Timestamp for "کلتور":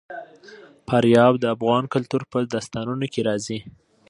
1.93-2.21